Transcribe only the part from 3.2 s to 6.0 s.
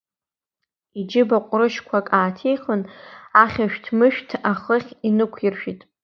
ахышәҭмышәҭ ахыхь инықәиршәит.